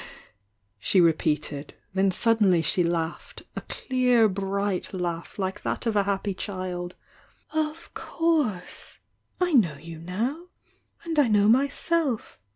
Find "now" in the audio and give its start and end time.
9.99-10.47